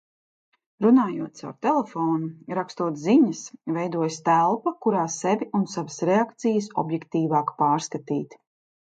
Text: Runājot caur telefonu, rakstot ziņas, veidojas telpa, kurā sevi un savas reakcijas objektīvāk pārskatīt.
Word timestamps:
Runājot 0.83 1.41
caur 1.41 1.51
telefonu, 1.65 2.29
rakstot 2.59 2.97
ziņas, 3.01 3.41
veidojas 3.75 4.17
telpa, 4.29 4.73
kurā 4.87 5.03
sevi 5.17 5.49
un 5.61 5.69
savas 5.75 5.99
reakcijas 6.11 6.71
objektīvāk 6.85 7.53
pārskatīt. 7.61 8.35